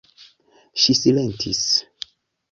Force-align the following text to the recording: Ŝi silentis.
Ŝi 0.83 0.95
silentis. 0.99 1.59